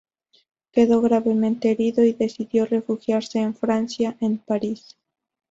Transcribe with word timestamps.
Quedó 0.71 0.99
gravemente 0.99 1.69
herido 1.69 2.03
y 2.03 2.13
decidió 2.13 2.65
refugiarse 2.65 3.37
en 3.37 3.53
Francia, 3.53 4.17
en 4.19 4.39
París. 4.39 4.97